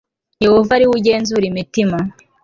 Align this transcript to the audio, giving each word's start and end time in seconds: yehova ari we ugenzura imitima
yehova 0.43 0.71
ari 0.75 0.85
we 0.87 0.93
ugenzura 0.97 1.43
imitima 1.51 1.97